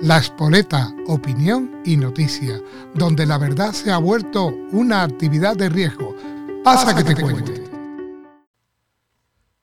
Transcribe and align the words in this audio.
La 0.00 0.18
Espoleta, 0.18 0.94
opinión 1.08 1.82
y 1.84 1.96
noticia, 1.96 2.62
donde 2.94 3.26
la 3.26 3.36
verdad 3.36 3.72
se 3.72 3.90
ha 3.90 3.98
vuelto 3.98 4.46
una 4.70 5.02
actividad 5.02 5.56
de 5.56 5.68
riesgo. 5.68 6.14
Pasa, 6.62 6.94
que, 6.94 7.02
te, 7.02 7.20
cuente. 7.20 7.64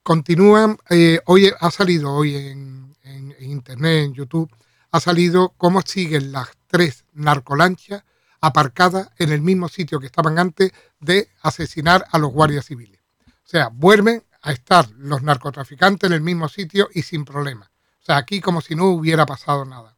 Continúan, 0.03 0.77
eh, 0.89 1.21
hoy 1.27 1.49
ha 1.57 1.71
salido 1.71 2.11
hoy 2.11 2.35
en, 2.35 2.93
internet, 3.39 4.07
en 4.07 4.13
YouTube, 4.13 4.53
ha 4.91 4.99
salido 4.99 5.53
cómo 5.57 5.81
siguen 5.83 6.33
las 6.33 6.49
tres 6.67 7.06
narcolanchas 7.13 8.04
aparcadas 8.42 9.12
en 9.17 9.31
el 9.31 9.42
mismo 9.42 9.70
sitio 9.70 10.02
que 10.02 10.08
estaban 10.08 10.38
antes 10.38 10.74
de 10.99 11.29
asesinar 11.44 12.06
a 12.12 12.17
los 12.17 12.33
guardias 12.33 12.65
civiles. 12.65 12.99
O 13.26 13.47
sea, 13.47 13.70
vuelven 13.70 14.22
a 14.42 14.52
estar 14.52 14.90
los 14.97 15.24
narcotraficantes 15.24 16.09
en 16.09 16.13
el 16.13 16.22
mismo 16.22 16.49
sitio 16.49 16.90
y 16.94 17.04
sin 17.04 17.23
problema. 17.23 17.72
O 18.02 18.05
sea, 18.05 18.17
aquí 18.17 18.41
como 18.41 18.59
si 18.59 18.76
no 18.76 18.88
hubiera 18.90 19.26
pasado 19.26 19.63
nada. 19.63 19.95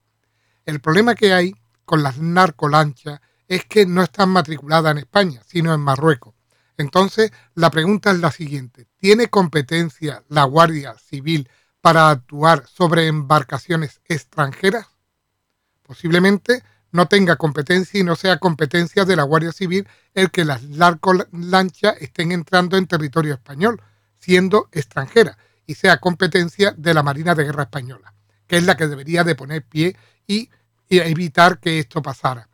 El 0.68 0.82
problema 0.82 1.16
que 1.16 1.32
hay 1.32 1.56
con 1.86 2.04
las 2.04 2.18
narcolanchas 2.18 3.22
es 3.48 3.64
que 3.64 3.86
no 3.86 4.04
están 4.04 4.28
matriculadas 4.28 4.92
en 4.92 4.98
España, 4.98 5.42
sino 5.48 5.74
en 5.74 5.80
Marruecos. 5.80 6.36
Entonces, 6.76 7.32
la 7.56 7.72
pregunta 7.72 8.12
es 8.12 8.20
la 8.20 8.32
siguiente. 8.32 8.86
¿Tiene 8.98 9.30
competencia 9.30 10.26
la 10.28 10.44
Guardia 10.44 10.96
Civil 10.98 11.50
para 11.80 12.10
actuar 12.10 12.68
sobre 12.68 13.08
embarcaciones 13.08 14.02
extranjeras? 14.10 14.88
Posiblemente 15.84 16.64
no 16.92 17.08
tenga 17.08 17.38
competencia 17.38 18.02
y 18.02 18.04
no 18.04 18.18
sea 18.18 18.38
competencia 18.38 19.06
de 19.06 19.16
la 19.16 19.24
Guardia 19.24 19.54
Civil 19.54 19.88
el 20.14 20.32
que 20.32 20.44
las 20.44 20.64
narcolanchas 20.64 21.96
estén 22.02 22.34
entrando 22.34 22.76
en 22.76 22.88
territorio 22.88 23.36
español, 23.36 23.82
siendo 24.20 24.68
extranjeras, 24.74 25.38
y 25.66 25.76
sea 25.76 26.02
competencia 26.02 26.74
de 26.78 26.94
la 26.94 27.04
Marina 27.04 27.36
de 27.36 27.46
Guerra 27.46 27.64
Española, 27.64 28.14
que 28.48 28.58
es 28.58 28.64
la 28.64 28.78
que 28.78 28.88
debería 28.88 29.24
de 29.24 29.36
poner 29.36 29.64
pie 29.64 29.96
y 30.26 30.50
evitar 30.90 31.60
que 31.60 31.80
esto 31.80 32.02
pasara. 32.02 32.50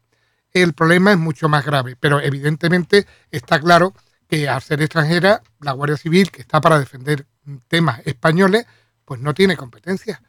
El 0.52 0.74
problema 0.74 1.12
es 1.12 1.18
mucho 1.18 1.50
más 1.50 1.66
grave, 1.66 1.96
pero 2.00 2.20
evidentemente 2.20 3.08
está 3.32 3.60
claro 3.60 3.94
que 4.28 4.48
al 4.48 4.62
ser 4.62 4.82
extranjera, 4.82 5.42
la 5.60 5.72
Guardia 5.74 5.98
Civil, 5.98 6.32
que 6.32 6.42
está 6.42 6.62
para 6.62 6.80
defender 6.80 7.26
temas 7.68 8.02
españoles, 8.06 8.66
pues 9.06 9.20
no 9.20 9.34
tiene 9.34 9.58
competencia. 9.58 10.22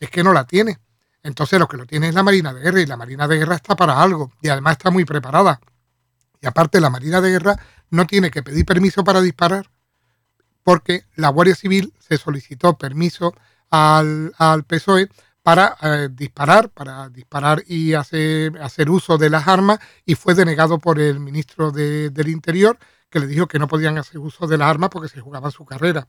Es 0.00 0.10
que 0.10 0.22
no 0.22 0.32
la 0.32 0.44
tiene. 0.44 0.78
Entonces 1.22 1.58
lo 1.58 1.68
que 1.68 1.76
lo 1.76 1.86
tiene 1.86 2.08
es 2.08 2.14
la 2.14 2.22
Marina 2.22 2.52
de 2.52 2.60
Guerra 2.60 2.80
y 2.80 2.86
la 2.86 2.96
Marina 2.96 3.26
de 3.26 3.38
Guerra 3.38 3.56
está 3.56 3.74
para 3.76 4.00
algo 4.00 4.32
y 4.40 4.48
además 4.48 4.72
está 4.72 4.90
muy 4.90 5.04
preparada. 5.04 5.60
Y 6.40 6.46
aparte 6.46 6.80
la 6.80 6.90
Marina 6.90 7.20
de 7.20 7.30
Guerra 7.30 7.58
no 7.90 8.06
tiene 8.06 8.30
que 8.30 8.42
pedir 8.42 8.64
permiso 8.64 9.02
para 9.02 9.20
disparar 9.20 9.70
porque 10.62 11.04
la 11.14 11.30
Guardia 11.30 11.54
Civil 11.54 11.94
se 11.98 12.18
solicitó 12.18 12.76
permiso 12.76 13.34
al, 13.70 14.32
al 14.38 14.64
PSOE 14.64 15.08
para 15.42 15.76
eh, 15.80 16.08
disparar, 16.12 16.68
para 16.68 17.08
disparar 17.08 17.62
y 17.66 17.94
hacer, 17.94 18.60
hacer 18.60 18.90
uso 18.90 19.16
de 19.16 19.30
las 19.30 19.48
armas 19.48 19.78
y 20.04 20.14
fue 20.14 20.34
denegado 20.34 20.78
por 20.78 21.00
el 21.00 21.20
ministro 21.20 21.70
del 21.72 22.28
Interior 22.28 22.78
que 23.08 23.20
le 23.20 23.26
dijo 23.26 23.46
que 23.46 23.58
no 23.58 23.66
podían 23.66 23.96
hacer 23.96 24.18
uso 24.18 24.46
de 24.46 24.58
las 24.58 24.68
armas 24.68 24.90
porque 24.90 25.08
se 25.08 25.20
jugaba 25.20 25.50
su 25.50 25.64
carrera. 25.64 26.06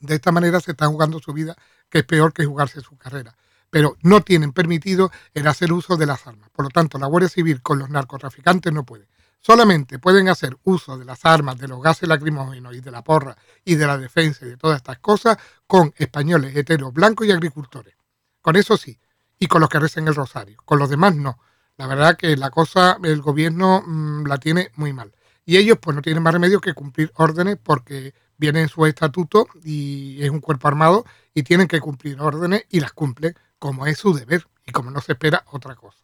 De 0.00 0.14
esta 0.14 0.30
manera 0.30 0.60
se 0.60 0.72
están 0.72 0.92
jugando 0.92 1.18
su 1.18 1.32
vida, 1.32 1.56
que 1.88 1.98
es 1.98 2.04
peor 2.04 2.32
que 2.32 2.44
jugarse 2.44 2.80
su 2.80 2.96
carrera. 2.96 3.36
Pero 3.70 3.96
no 4.02 4.20
tienen 4.20 4.52
permitido 4.52 5.10
el 5.32 5.48
hacer 5.48 5.72
uso 5.72 5.96
de 5.96 6.06
las 6.06 6.26
armas. 6.26 6.48
Por 6.50 6.66
lo 6.66 6.70
tanto, 6.70 6.98
la 6.98 7.08
Guardia 7.08 7.28
Civil 7.28 7.60
con 7.60 7.80
los 7.80 7.90
narcotraficantes 7.90 8.72
no 8.72 8.84
puede. 8.84 9.08
Solamente 9.46 9.98
pueden 9.98 10.30
hacer 10.30 10.56
uso 10.64 10.96
de 10.96 11.04
las 11.04 11.26
armas, 11.26 11.58
de 11.58 11.68
los 11.68 11.82
gases 11.82 12.08
lacrimógenos 12.08 12.74
y 12.74 12.80
de 12.80 12.90
la 12.90 13.04
porra 13.04 13.36
y 13.62 13.74
de 13.74 13.86
la 13.86 13.98
defensa 13.98 14.46
y 14.46 14.48
de 14.48 14.56
todas 14.56 14.78
estas 14.78 15.00
cosas 15.00 15.36
con 15.66 15.92
españoles 15.98 16.56
heteros, 16.56 16.94
blancos 16.94 17.26
y 17.26 17.30
agricultores. 17.30 17.94
Con 18.40 18.56
eso 18.56 18.78
sí, 18.78 18.98
y 19.38 19.46
con 19.46 19.60
los 19.60 19.68
que 19.68 19.78
recen 19.78 20.08
el 20.08 20.14
rosario. 20.14 20.56
Con 20.64 20.78
los 20.78 20.88
demás 20.88 21.14
no. 21.14 21.38
La 21.76 21.86
verdad 21.86 22.16
que 22.16 22.38
la 22.38 22.48
cosa, 22.48 22.96
el 23.02 23.20
gobierno 23.20 23.82
mm, 23.86 24.24
la 24.24 24.38
tiene 24.38 24.70
muy 24.76 24.94
mal. 24.94 25.12
Y 25.44 25.58
ellos 25.58 25.76
pues 25.78 25.94
no 25.94 26.00
tienen 26.00 26.22
más 26.22 26.32
remedio 26.32 26.58
que 26.58 26.72
cumplir 26.72 27.12
órdenes 27.16 27.58
porque 27.62 28.14
viene 28.38 28.62
en 28.62 28.70
su 28.70 28.86
estatuto 28.86 29.46
y 29.62 30.22
es 30.22 30.30
un 30.30 30.40
cuerpo 30.40 30.68
armado 30.68 31.04
y 31.34 31.42
tienen 31.42 31.68
que 31.68 31.80
cumplir 31.80 32.18
órdenes 32.18 32.64
y 32.70 32.80
las 32.80 32.94
cumplen 32.94 33.34
como 33.58 33.86
es 33.86 33.98
su 33.98 34.14
deber 34.14 34.46
y 34.64 34.72
como 34.72 34.90
no 34.90 35.02
se 35.02 35.12
espera 35.12 35.44
otra 35.50 35.74
cosa. 35.74 36.02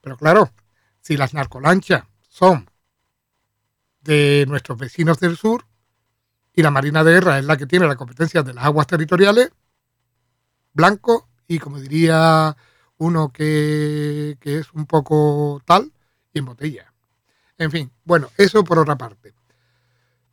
Pero 0.00 0.16
claro, 0.16 0.52
si 1.00 1.16
las 1.16 1.34
narcolanchas 1.34 2.04
son 2.28 2.70
de 4.06 4.46
nuestros 4.48 4.78
vecinos 4.78 5.20
del 5.20 5.36
sur 5.36 5.66
y 6.54 6.62
la 6.62 6.70
Marina 6.70 7.04
de 7.04 7.12
Guerra 7.12 7.38
es 7.38 7.44
la 7.44 7.56
que 7.58 7.66
tiene 7.66 7.86
la 7.86 7.96
competencia 7.96 8.42
de 8.42 8.54
las 8.54 8.64
aguas 8.64 8.86
territoriales, 8.86 9.50
blanco 10.72 11.28
y 11.46 11.58
como 11.58 11.78
diría 11.78 12.56
uno 12.98 13.30
que, 13.30 14.38
es 14.42 14.72
un 14.72 14.86
poco 14.86 15.60
tal, 15.66 15.92
y 16.32 16.38
en 16.38 16.44
botella. 16.46 16.92
En 17.58 17.70
fin, 17.70 17.90
bueno, 18.04 18.30
eso 18.38 18.64
por 18.64 18.78
otra 18.78 18.96
parte. 18.96 19.34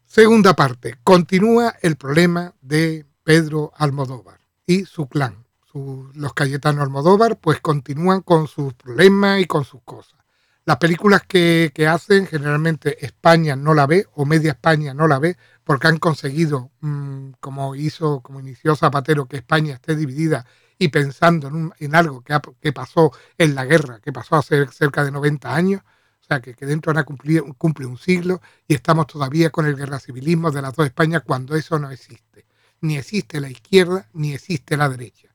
Segunda 0.06 0.56
parte, 0.56 0.98
continúa 1.04 1.76
el 1.82 1.98
problema 1.98 2.54
de 2.62 3.06
Pedro 3.24 3.72
Almodóvar 3.76 4.40
y 4.66 4.86
su 4.86 5.08
clan. 5.08 5.46
los 5.74 6.34
Cayetanos 6.34 6.84
Almodóvar 6.84 7.38
pues 7.38 7.60
continúan 7.60 8.22
con 8.22 8.48
sus 8.48 8.74
problemas 8.76 9.42
y 9.42 9.46
con 9.46 9.66
sus 9.66 9.82
cosas. 9.84 10.23
Las 10.66 10.78
películas 10.78 11.24
que, 11.28 11.72
hacen 11.90 12.26
generalmente 12.26 13.06
España 13.06 13.56
no 13.56 13.74
la 13.74 13.86
ve 13.86 14.08
o 14.14 14.26
media 14.26 14.52
España 14.52 14.94
no 14.94 15.08
la 15.08 15.20
ve 15.20 15.38
porque 15.66 15.88
han 15.88 16.00
conseguido, 16.00 16.72
mm, 16.80 17.32
como 17.42 17.76
hizo, 17.76 18.22
como 18.22 18.40
inició 18.40 18.76
Zapatero, 18.76 19.26
que 19.28 19.38
España 19.38 19.74
esté 19.76 19.96
dividida 19.96 20.46
y 20.78 20.88
pensando 20.88 21.50
en, 21.80 21.96
algo 21.96 22.22
que, 22.22 22.40
que, 22.62 22.72
pasó 22.74 23.12
en 23.38 23.56
la 23.56 23.66
guerra, 23.66 24.00
que 24.00 24.14
pasó 24.14 24.38
hace 24.38 24.66
cerca 24.68 25.04
de 25.04 25.12
90 25.12 25.54
años, 25.54 25.82
o 26.22 26.26
sea, 26.26 26.40
que, 26.40 26.54
dentro 26.66 26.94
de 26.94 27.04
cumplir, 27.04 27.44
cumple 27.58 27.86
un 27.86 27.98
siglo 27.98 28.42
y 28.66 28.76
estamos 28.76 29.08
todavía 29.08 29.50
con 29.50 29.66
el 29.66 29.76
guerra 29.76 30.00
civilismo 30.00 30.52
de 30.52 30.62
las 30.62 30.74
dos 30.74 30.86
Españas 30.86 31.24
cuando 31.26 31.56
eso 31.58 31.78
no 31.78 31.92
existe. 31.92 32.46
Ni 32.80 32.98
existe 32.98 33.42
la 33.42 33.50
izquierda 33.50 34.08
ni 34.14 34.34
existe 34.34 34.78
la 34.78 34.88
derecha. 34.88 35.30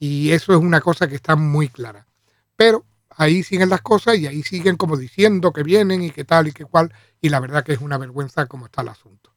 Y 0.00 0.32
eso 0.32 0.52
es 0.52 0.58
una 0.58 0.80
cosa 0.80 1.06
que 1.06 1.14
está 1.14 1.36
muy 1.36 1.68
clara. 1.68 2.08
Pero 2.56 2.84
ahí 3.22 3.42
siguen 3.42 3.70
las 3.70 3.82
cosas 3.82 4.18
y 4.18 4.26
ahí 4.26 4.42
siguen 4.42 4.76
como 4.76 4.96
diciendo 4.96 5.52
que 5.52 5.62
vienen 5.62 6.02
y 6.02 6.10
que 6.10 6.24
tal 6.24 6.48
y 6.48 6.52
que 6.52 6.64
cual. 6.64 6.92
Y 7.20 7.28
la 7.28 7.40
verdad 7.40 7.64
que 7.64 7.72
es 7.72 7.80
una 7.80 7.98
vergüenza 7.98 8.46
como 8.46 8.66
está 8.66 8.82
el 8.82 8.88
asunto. 8.88 9.32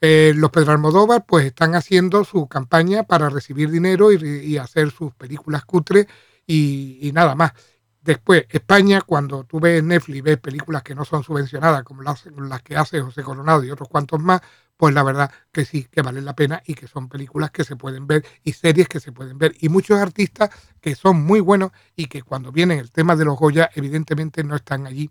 Eh, 0.00 0.32
los 0.34 0.50
Pedro 0.50 0.72
Almodóvar 0.72 1.26
pues 1.26 1.44
están 1.44 1.74
haciendo 1.74 2.24
su 2.24 2.46
campaña 2.48 3.02
para 3.02 3.28
recibir 3.28 3.70
dinero 3.70 4.12
y, 4.12 4.56
hacer 4.56 4.90
sus 4.90 5.12
películas 5.14 5.64
cutres 5.64 6.06
y, 6.46 7.10
nada 7.12 7.34
más. 7.34 7.52
Después, 8.02 8.46
España, 8.48 9.02
cuando 9.02 9.44
tú 9.44 9.60
ves 9.60 9.82
Netflix 9.82 10.22
ves 10.22 10.38
películas 10.38 10.82
que 10.82 10.94
no 10.94 11.04
son 11.04 11.22
subvencionadas, 11.22 11.82
como 11.84 12.02
las, 12.02 12.24
las 12.26 12.62
que 12.62 12.76
hace 12.76 13.00
José 13.02 13.22
Coronado 13.22 13.62
y 13.62 13.70
otros 13.70 13.88
cuantos 13.88 14.20
más, 14.20 14.40
pues 14.76 14.94
la 14.94 15.02
verdad 15.02 15.30
que 15.52 15.66
sí, 15.66 15.84
que 15.84 16.00
valen 16.00 16.24
la 16.24 16.34
pena 16.34 16.62
y 16.64 16.74
que 16.74 16.88
son 16.88 17.08
películas 17.10 17.50
que 17.50 17.64
se 17.64 17.76
pueden 17.76 18.06
ver 18.06 18.24
y 18.42 18.54
series 18.54 18.88
que 18.88 19.00
se 19.00 19.12
pueden 19.12 19.36
ver. 19.36 19.54
Y 19.60 19.68
muchos 19.68 19.98
artistas 20.00 20.48
que 20.80 20.94
son 20.94 21.22
muy 21.22 21.40
buenos 21.40 21.72
y 21.94 22.06
que 22.06 22.22
cuando 22.22 22.50
viene 22.52 22.78
el 22.78 22.90
tema 22.90 23.16
de 23.16 23.26
los 23.26 23.38
Goya, 23.38 23.68
evidentemente 23.74 24.42
no 24.44 24.56
están 24.56 24.86
allí, 24.86 25.10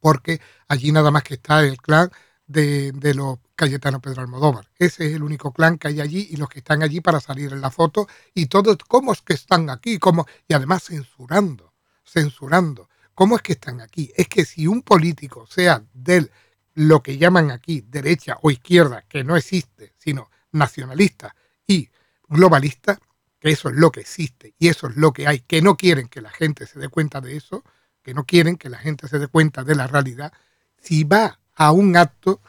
porque 0.00 0.40
allí 0.68 0.92
nada 0.92 1.10
más 1.10 1.24
que 1.24 1.34
está 1.34 1.64
el 1.64 1.78
clan 1.78 2.10
de, 2.46 2.92
de 2.92 3.14
los 3.14 3.38
Cayetano 3.56 4.00
Pedro 4.00 4.22
Almodóvar. 4.22 4.68
Ese 4.78 5.06
es 5.08 5.14
el 5.14 5.22
único 5.24 5.52
clan 5.52 5.78
que 5.78 5.88
hay 5.88 6.00
allí 6.00 6.28
y 6.30 6.36
los 6.36 6.48
que 6.48 6.60
están 6.60 6.82
allí 6.82 7.00
para 7.00 7.20
salir 7.20 7.52
en 7.52 7.60
la 7.60 7.70
foto 7.70 8.06
y 8.34 8.46
todos, 8.46 8.76
¿cómo 8.88 9.12
es 9.12 9.22
que 9.22 9.34
están 9.34 9.70
aquí? 9.70 9.98
¿Cómo? 9.98 10.26
Y 10.46 10.54
además 10.54 10.84
censurando, 10.84 11.65
censurando. 12.06 12.88
¿Cómo 13.14 13.36
es 13.36 13.42
que 13.42 13.52
están 13.52 13.80
aquí? 13.80 14.12
Es 14.16 14.28
que 14.28 14.44
si 14.44 14.66
un 14.66 14.82
político, 14.82 15.46
sea 15.46 15.82
del 15.92 16.30
lo 16.74 17.02
que 17.02 17.16
llaman 17.16 17.50
aquí 17.50 17.82
derecha 17.88 18.36
o 18.42 18.50
izquierda, 18.50 19.04
que 19.08 19.24
no 19.24 19.36
existe, 19.36 19.94
sino 19.96 20.30
nacionalista 20.52 21.34
y 21.66 21.88
globalista, 22.28 22.98
que 23.40 23.50
eso 23.50 23.70
es 23.70 23.76
lo 23.76 23.90
que 23.90 24.00
existe 24.00 24.54
y 24.58 24.68
eso 24.68 24.88
es 24.88 24.96
lo 24.96 25.12
que 25.12 25.26
hay, 25.26 25.40
que 25.40 25.62
no 25.62 25.76
quieren 25.76 26.08
que 26.08 26.20
la 26.20 26.30
gente 26.30 26.66
se 26.66 26.78
dé 26.78 26.88
cuenta 26.88 27.20
de 27.20 27.36
eso, 27.36 27.64
que 28.02 28.12
no 28.12 28.24
quieren 28.24 28.56
que 28.56 28.68
la 28.68 28.78
gente 28.78 29.08
se 29.08 29.18
dé 29.18 29.26
cuenta 29.26 29.64
de 29.64 29.74
la 29.74 29.86
realidad, 29.86 30.32
si 30.76 31.04
va 31.04 31.40
a 31.54 31.72
un 31.72 31.96
acto 31.96 32.40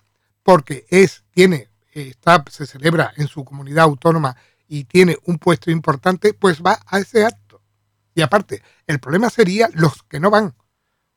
porque 0.44 0.86
es, 0.90 1.24
tiene, 1.32 1.70
está, 1.94 2.44
se 2.50 2.66
celebra 2.66 3.14
en 3.16 3.28
su 3.28 3.44
comunidad 3.46 3.86
autónoma 3.86 4.36
y 4.68 4.84
tiene 4.84 5.18
un 5.24 5.40
puesto 5.40 5.72
importante, 5.72 6.34
pues 6.34 6.62
va 6.62 6.80
a 6.86 7.00
ese 7.00 7.26
acto. 7.26 7.47
Y 8.18 8.24
aparte, 8.24 8.64
el 8.88 9.00
problema 9.00 9.30
sería 9.30 9.70
los 9.76 10.02
que 10.02 10.20
no 10.20 10.32
van, 10.32 10.56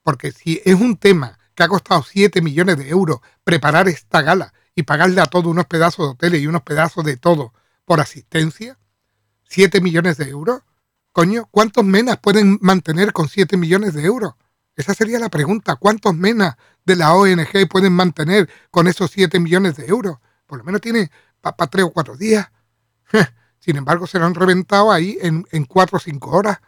porque 0.02 0.32
si 0.32 0.61
es 0.67 0.75
un 0.75 0.99
tema 0.99 1.38
que 1.55 1.62
ha 1.62 1.69
costado 1.69 2.02
7 2.02 2.43
millones 2.43 2.76
de 2.76 2.91
euros 2.91 3.20
preparar 3.43 3.88
esta 3.88 4.20
gala 4.20 4.52
y 4.75 4.82
pagarle 4.82 5.23
a 5.23 5.25
todos 5.25 5.47
unos 5.47 5.64
pedazos 5.64 6.05
de 6.05 6.11
hoteles 6.12 6.43
y 6.43 6.47
unos 6.47 6.61
pedazos 6.61 7.02
de 7.06 7.17
todo 7.17 7.55
por 7.87 8.00
asistencia, 8.00 8.79
7 9.44 9.81
millones 9.81 10.19
de 10.19 10.29
euros, 10.29 10.61
coño, 11.12 11.49
¿cuántos 11.50 11.87
menas 11.87 12.19
pueden 12.19 12.58
mantener 12.61 13.14
con 13.14 13.31
7 13.31 13.56
millones 13.56 13.94
de 13.94 14.05
euros? 14.05 14.35
Esa 14.76 14.93
sería 14.93 15.19
la 15.19 15.31
pregunta. 15.31 15.76
¿Cuántos 15.76 16.14
menas 16.14 16.56
de 16.85 16.97
la 16.97 17.14
ONG 17.14 17.67
pueden 17.70 17.94
mantener 17.94 18.47
con 18.70 18.88
esos 18.88 19.11
7 19.11 19.41
millones 19.41 19.79
de 19.79 19.87
euros? 19.87 20.19
Por 20.44 20.58
lo 20.58 20.64
menos 20.64 20.82
tiene 20.82 21.11
para 21.41 21.67
tres 21.67 21.87
o 21.87 21.93
cuatro 21.93 22.19
días. 22.19 22.50
Sin 23.58 23.76
embargo, 23.76 24.06
se 24.06 24.19
lo 24.19 24.26
han 24.26 24.35
reventado 24.35 24.93
ahí 24.93 25.17
en, 25.23 25.47
en 25.50 25.64
cuatro 25.64 25.97
o 25.97 26.00
cinco 26.00 26.32
horas. 26.32 26.58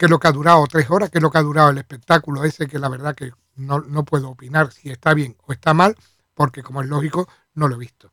Que 0.00 0.08
lo 0.08 0.18
que 0.18 0.28
ha 0.28 0.32
durado 0.32 0.66
tres 0.66 0.90
horas, 0.90 1.10
que 1.10 1.18
es 1.18 1.22
lo 1.22 1.30
que 1.30 1.36
ha 1.36 1.42
durado 1.42 1.68
el 1.68 1.76
espectáculo 1.76 2.42
ese, 2.42 2.66
que 2.66 2.78
la 2.78 2.88
verdad 2.88 3.14
que 3.14 3.32
no, 3.56 3.80
no 3.80 4.02
puedo 4.02 4.30
opinar 4.30 4.72
si 4.72 4.88
está 4.88 5.12
bien 5.12 5.36
o 5.46 5.52
está 5.52 5.74
mal, 5.74 5.94
porque 6.32 6.62
como 6.62 6.80
es 6.80 6.88
lógico, 6.88 7.28
no 7.52 7.68
lo 7.68 7.74
he 7.74 7.78
visto. 7.78 8.10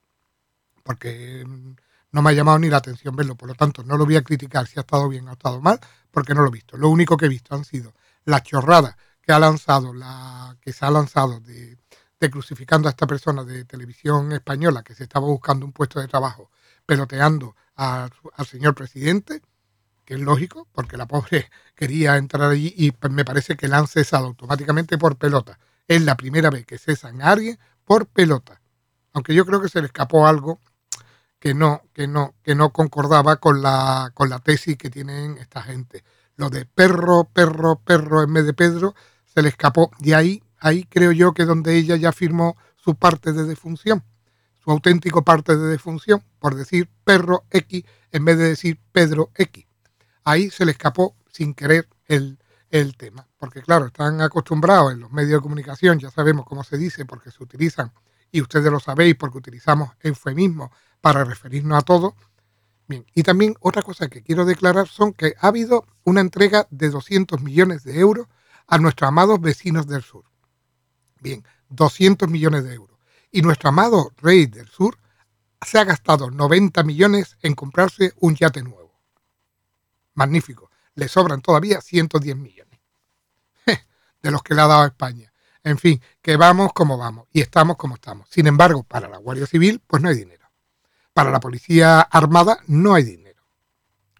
Porque 0.83 1.45
mm, 1.47 1.75
no 2.11 2.21
me 2.21 2.29
ha 2.29 2.33
llamado 2.33 2.59
ni 2.59 2.67
la 2.67 2.75
atención 2.75 3.15
verlo, 3.15 3.35
por 3.35 3.47
lo 3.47 3.55
tanto 3.55 3.85
no 3.85 3.95
lo 3.95 4.03
voy 4.03 4.17
a 4.17 4.21
criticar 4.21 4.67
si 4.67 4.77
ha 4.77 4.81
estado 4.81 5.07
bien 5.07 5.27
o 5.27 5.29
ha 5.29 5.33
estado 5.35 5.61
mal, 5.61 5.79
porque 6.11 6.33
no 6.35 6.41
lo 6.41 6.49
he 6.49 6.51
visto. 6.51 6.75
Lo 6.75 6.89
único 6.89 7.15
que 7.15 7.27
he 7.27 7.29
visto 7.29 7.55
han 7.55 7.63
sido 7.63 7.93
las 8.25 8.43
chorradas 8.43 8.97
que 9.21 9.31
ha 9.31 9.39
lanzado, 9.39 9.93
la, 9.93 10.57
que 10.59 10.73
se 10.73 10.85
ha 10.85 10.91
lanzado 10.91 11.39
de, 11.39 11.77
crucificando 12.29 12.89
a 12.89 12.91
esta 12.91 13.07
persona 13.07 13.45
de 13.45 13.63
televisión 13.63 14.33
española 14.33 14.83
que 14.83 14.93
se 14.93 15.03
estaba 15.03 15.27
buscando 15.27 15.65
un 15.65 15.71
puesto 15.71 16.01
de 16.01 16.09
trabajo, 16.09 16.51
peloteando 16.85 17.55
al 17.75 18.11
señor 18.45 18.75
presidente, 18.75 19.41
que 20.07 20.13
es 20.13 20.21
lógico, 20.21 20.69
porque 20.71 20.95
la 20.95 21.05
pobre 21.05 21.49
quería 21.75 22.15
entrar 22.15 22.49
allí 22.49 22.73
y 22.77 22.93
me 23.09 23.25
parece 23.25 23.57
que 23.57 23.67
la 23.67 23.79
han 23.79 23.87
cesado 23.87 24.27
automáticamente 24.27 24.97
por 24.97 25.17
pelota. 25.17 25.59
Es 25.85 26.01
la 26.01 26.15
primera 26.15 26.49
vez 26.49 26.65
que 26.65 26.77
cesan 26.77 27.21
a 27.21 27.31
alguien 27.31 27.59
por 27.83 28.07
pelota. 28.07 28.61
Aunque 29.11 29.35
yo 29.35 29.45
creo 29.45 29.61
que 29.61 29.67
se 29.67 29.81
le 29.81 29.87
escapó 29.87 30.25
algo 30.25 30.61
que 31.39 31.53
no, 31.53 31.81
que 31.93 32.07
no, 32.07 32.35
que 32.41 32.55
no 32.55 32.71
concordaba 32.71 33.35
con 33.35 33.61
la, 33.61 34.11
con 34.13 34.29
la 34.29 34.39
tesis 34.39 34.77
que 34.77 34.89
tienen 34.89 35.37
esta 35.39 35.61
gente. 35.61 36.05
Lo 36.37 36.49
de 36.49 36.65
perro, 36.65 37.25
perro, 37.25 37.81
perro 37.83 38.23
en 38.23 38.33
vez 38.33 38.45
de 38.45 38.53
Pedro 38.53 38.95
se 39.25 39.41
le 39.41 39.49
escapó. 39.49 39.91
Y 39.99 40.13
ahí, 40.13 40.41
ahí 40.57 40.85
creo 40.85 41.11
yo 41.11 41.33
que 41.33 41.43
donde 41.43 41.75
ella 41.75 41.97
ya 41.97 42.13
firmó 42.13 42.55
su 42.77 42.95
parte 42.95 43.33
de 43.33 43.43
defunción, 43.43 44.05
su 44.63 44.71
auténtico 44.71 45.25
parte 45.25 45.57
de 45.57 45.67
defunción, 45.67 46.23
por 46.39 46.55
decir 46.55 46.89
perro 47.03 47.43
X 47.51 47.83
en 48.13 48.23
vez 48.23 48.37
de 48.37 48.45
decir 48.45 48.79
Pedro 48.93 49.31
X. 49.35 49.66
Ahí 50.27 50.49
se 50.49 50.65
le 50.65 50.71
escapó 50.71 51.15
sin 51.31 51.53
querer 51.53 51.87
el, 52.05 52.37
el 52.69 52.97
tema. 52.97 53.25
Porque 53.37 53.61
claro, 53.61 53.85
están 53.85 54.19
acostumbrados 54.19 54.91
en 54.91 54.99
los 54.99 55.09
medios 55.09 55.39
de 55.39 55.41
comunicación, 55.41 55.99
ya 55.99 56.11
sabemos 56.11 56.45
cómo 56.45 56.65
se 56.65 56.77
dice, 56.77 57.05
porque 57.05 57.31
se 57.31 57.41
utilizan, 57.41 57.93
y 58.29 58.41
ustedes 58.41 58.69
lo 58.69 58.81
sabéis, 58.81 59.15
porque 59.15 59.37
utilizamos 59.37 59.91
eufemismos 60.01 60.69
para 60.99 61.23
referirnos 61.23 61.77
a 61.77 61.81
todo. 61.81 62.13
Bien, 62.89 63.05
y 63.13 63.23
también 63.23 63.55
otra 63.61 63.83
cosa 63.83 64.09
que 64.09 64.21
quiero 64.21 64.43
declarar 64.43 64.89
son 64.89 65.13
que 65.13 65.33
ha 65.39 65.47
habido 65.47 65.85
una 66.03 66.19
entrega 66.19 66.67
de 66.71 66.89
200 66.89 67.41
millones 67.41 67.85
de 67.85 67.97
euros 67.97 68.27
a 68.67 68.79
nuestros 68.79 69.07
amados 69.07 69.39
vecinos 69.39 69.87
del 69.87 70.03
sur. 70.03 70.25
Bien, 71.21 71.41
200 71.69 72.29
millones 72.29 72.65
de 72.65 72.73
euros. 72.73 72.99
Y 73.31 73.43
nuestro 73.43 73.69
amado 73.69 74.11
rey 74.17 74.45
del 74.45 74.67
sur 74.67 74.97
se 75.65 75.79
ha 75.79 75.85
gastado 75.85 76.29
90 76.29 76.83
millones 76.83 77.37
en 77.41 77.55
comprarse 77.55 78.11
un 78.19 78.35
yate 78.35 78.61
nuevo. 78.61 78.86
Magnífico. 80.17 80.69
Le 80.95 81.07
sobran 81.07 81.41
todavía 81.41 81.79
110 81.79 82.35
millones 82.35 82.79
de 84.21 84.31
los 84.31 84.43
que 84.43 84.53
le 84.53 84.61
ha 84.61 84.67
dado 84.67 84.81
a 84.81 84.87
España. 84.87 85.31
En 85.63 85.77
fin, 85.77 86.01
que 86.21 86.37
vamos 86.37 86.73
como 86.73 86.97
vamos 86.97 87.27
y 87.31 87.41
estamos 87.41 87.77
como 87.77 87.95
estamos. 87.95 88.27
Sin 88.29 88.47
embargo, 88.47 88.83
para 88.83 89.07
la 89.07 89.17
Guardia 89.17 89.47
Civil, 89.47 89.81
pues 89.85 90.01
no 90.01 90.09
hay 90.09 90.15
dinero. 90.15 90.49
Para 91.13 91.31
la 91.31 91.39
Policía 91.39 92.01
Armada 92.01 92.59
no 92.67 92.93
hay 92.93 93.03
dinero. 93.03 93.43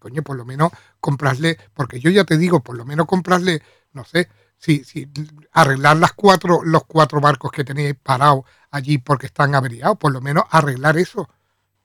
Coño, 0.00 0.22
por 0.22 0.36
lo 0.36 0.44
menos 0.44 0.70
comprarle, 1.00 1.58
porque 1.74 2.00
yo 2.00 2.10
ya 2.10 2.24
te 2.24 2.38
digo, 2.38 2.60
por 2.60 2.76
lo 2.76 2.84
menos 2.84 3.06
comprarle 3.06 3.62
no 3.92 4.04
sé, 4.04 4.28
si, 4.56 4.84
si 4.84 5.08
arreglar 5.52 5.96
las 5.96 6.12
cuatro, 6.12 6.60
los 6.64 6.84
cuatro 6.84 7.20
barcos 7.20 7.50
que 7.52 7.64
tenéis 7.64 7.96
parados 8.00 8.44
allí 8.70 8.98
porque 8.98 9.26
están 9.26 9.54
averiados, 9.54 9.98
por 9.98 10.12
lo 10.12 10.20
menos 10.20 10.44
arreglar 10.50 10.98
eso. 10.98 11.28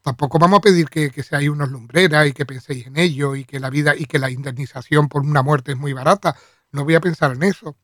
Tampoco 0.04 0.38
vamos 0.38 0.58
a 0.58 0.60
pedir 0.60 0.90
que, 0.90 1.10
que 1.10 1.22
seáis 1.22 1.48
unos 1.48 1.70
lumbreras 1.70 2.26
y 2.26 2.34
que 2.34 2.44
penséis 2.44 2.86
en 2.88 2.98
ello 2.98 3.34
y 3.36 3.46
que 3.46 3.58
la 3.58 3.70
vida 3.70 3.96
y 3.96 4.04
que 4.04 4.18
la 4.18 4.30
indemnización 4.30 5.08
por 5.08 5.22
una 5.22 5.42
muerte 5.42 5.72
es 5.72 5.78
muy 5.78 5.94
barata. 5.94 6.36
No 6.72 6.84
voy 6.84 6.94
a 6.94 7.00
pensar 7.00 7.32
en 7.32 7.42
eso. 7.42 7.74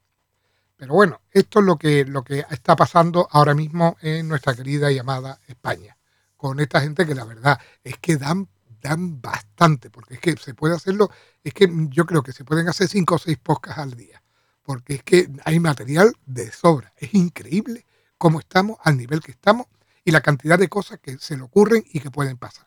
Pero 0.77 0.93
bueno, 0.93 1.23
esto 1.31 1.61
es 1.61 1.65
lo 1.65 1.79
que, 1.79 2.05
lo 2.05 2.23
que 2.23 2.45
está 2.51 2.77
pasando 2.77 3.27
ahora 3.31 3.55
mismo 3.55 3.97
en 4.03 4.29
nuestra 4.29 4.55
querida 4.55 4.93
y 4.93 4.99
amada 4.99 5.41
España. 5.47 5.97
Con 6.37 6.61
esta 6.61 6.83
gente 6.83 7.07
que 7.07 7.15
la 7.15 7.25
verdad 7.25 7.59
es 7.83 7.97
que 7.97 8.19
dan, 8.19 8.47
dan 8.83 9.19
bastante, 9.23 9.89
porque 9.89 10.15
es 10.17 10.21
que 10.21 10.37
se 10.37 10.53
puede 10.53 10.75
hacerlo 10.75 11.11
es 11.43 11.55
que 11.55 11.71
yo 11.89 12.05
creo 12.05 12.23
que 12.23 12.33
se 12.33 12.45
pueden 12.45 12.69
hacer 12.69 12.87
cinco 12.89 13.15
o 13.15 13.19
seis 13.19 13.39
podcasts 13.39 13.81
al 13.81 13.95
día, 13.95 14.23
porque 14.63 14.97
es 14.97 15.03
que 15.03 15.31
hay 15.47 15.59
material 15.59 16.13
de 16.27 16.53
sobra. 16.53 16.93
Es 16.99 17.15
increíble 17.15 17.87
cómo 18.19 18.41
estamos, 18.41 18.77
al 18.83 18.99
nivel 18.99 19.23
que 19.23 19.31
estamos 19.31 19.69
y 20.05 20.11
la 20.11 20.21
cantidad 20.21 20.59
de 20.59 20.69
cosas 20.69 20.99
que 21.01 21.19
se 21.19 21.37
le 21.37 21.43
ocurren 21.43 21.85
y 21.93 22.01
que 22.01 22.11
pueden 22.11 22.37
pasar. 22.37 22.67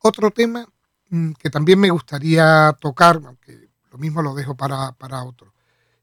Otro 0.00 0.30
tema 0.30 0.66
mm, 1.10 1.32
que 1.32 1.50
también 1.50 1.80
me 1.80 1.90
gustaría 1.90 2.76
tocar, 2.80 3.20
aunque 3.24 3.70
lo 3.90 3.98
mismo 3.98 4.22
lo 4.22 4.34
dejo 4.34 4.56
para, 4.56 5.24
otro, 5.24 5.54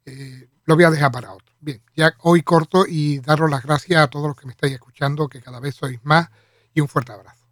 eh, 0.06 0.50
lo 0.66 0.76
voy 0.76 0.84
a 0.84 0.92
dejar 0.92 1.12
para 1.12 1.34
otro. 1.34 1.56
Bien, 1.60 1.82
ya 1.96 2.14
hoy 2.22 2.42
corto 2.42 2.86
y 2.88 3.20
daros 3.20 3.50
las 3.50 3.64
gracias 3.64 4.02
a 4.02 4.08
todos 4.08 4.28
los 4.28 4.36
que 4.38 4.46
me 4.46 4.52
estáis 4.52 4.74
escuchando, 4.74 5.28
que 5.28 5.42
cada 5.42 5.60
vez 5.60 5.76
sois 5.76 6.00
más 6.04 6.30
y 6.74 6.82
un 6.82 6.88
fuerte 6.88 7.12
abrazo. 7.12 7.45